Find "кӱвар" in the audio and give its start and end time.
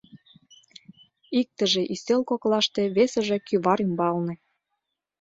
3.47-3.79